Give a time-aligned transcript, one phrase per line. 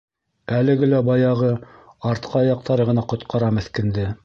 [0.59, 1.51] Әлеге лә баяғы
[2.13, 4.11] артҡы аяҡтары ғына ҡотҡара меҫкенде.